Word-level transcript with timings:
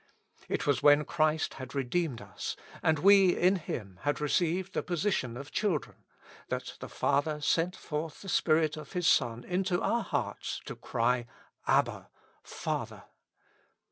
It 0.49 0.65
was 0.65 0.81
when 0.81 1.05
Christ 1.05 1.53
had 1.61 1.75
redeemed 1.75 2.23
us, 2.23 2.55
and 2.81 2.97
we 2.97 3.37
in 3.37 3.57
Him 3.57 3.99
had 4.01 4.19
received 4.19 4.73
the 4.73 4.81
position 4.81 5.37
of 5.37 5.51
children, 5.51 6.05
that 6.47 6.73
the 6.79 6.89
Father 6.89 7.39
sent 7.39 7.75
forth 7.75 8.23
the 8.23 8.27
Spirit 8.29 8.77
of 8.77 8.93
His 8.93 9.05
Son 9.07 9.43
into 9.43 9.79
our 9.79 10.01
hearts 10.01 10.59
to 10.65 10.75
cry, 10.75 11.27
''Abba, 11.67 12.07
Father." 12.41 13.03